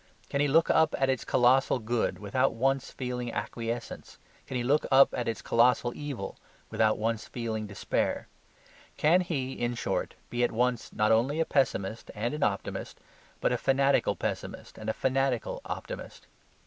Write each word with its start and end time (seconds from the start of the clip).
Can 0.31 0.41
he 0.41 0.47
look 0.47 0.67
up 0.71 0.95
at 0.97 1.11
its 1.11 1.23
colossal 1.23 1.77
good 1.77 2.17
without 2.17 2.55
once 2.55 2.89
feeling 2.89 3.31
acquiescence? 3.31 4.17
Can 4.47 4.57
he 4.57 4.63
look 4.63 4.87
up 4.89 5.13
at 5.15 5.27
its 5.27 5.43
colossal 5.43 5.93
evil 5.95 6.37
without 6.71 6.97
once 6.97 7.27
feeling 7.27 7.67
despair? 7.67 8.27
Can 8.97 9.21
he, 9.21 9.51
in 9.53 9.75
short, 9.75 10.15
be 10.31 10.43
at 10.43 10.51
once 10.51 10.91
not 10.91 11.11
only 11.11 11.39
a 11.39 11.45
pessimist 11.45 12.09
and 12.15 12.33
an 12.33 12.41
optimist, 12.41 12.99
but 13.41 13.51
a 13.51 13.59
fanatical 13.59 14.15
pessimist 14.15 14.79
and 14.79 14.89
a 14.89 14.93
fanatical 14.93 15.61
optimist? 15.65 16.25